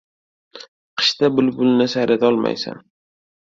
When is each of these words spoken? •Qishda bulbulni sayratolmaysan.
•Qishda 1.01 1.29
bulbulni 1.35 1.87
sayratolmaysan. 1.95 2.83